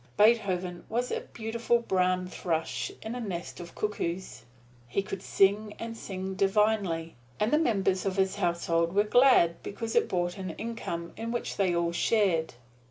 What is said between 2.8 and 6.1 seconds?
in a nest of cuckoos. He could sing and